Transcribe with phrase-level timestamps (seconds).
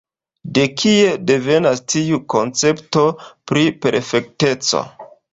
[0.57, 3.03] De kie devenas tiu koncepto
[3.51, 4.83] pri perfekteco?